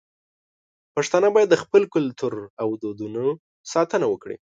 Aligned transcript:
پښتانه 0.95 1.27
بايد 1.35 1.49
د 1.51 1.55
خپل 1.63 1.83
کلتور 1.95 2.33
او 2.61 2.69
دودونو 2.81 3.25
ساتنه 3.73 4.05
وکړي. 4.09 4.37